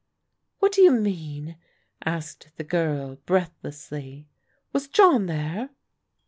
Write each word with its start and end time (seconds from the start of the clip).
What 0.57 0.71
do 0.71 0.81
you 0.81 0.89
mean?" 0.89 1.57
asked 2.03 2.49
the 2.57 2.63
girl 2.63 3.17
breathlessly. 3.27 4.27
Was 4.73 4.87
John 4.87 5.27
there? 5.27 5.69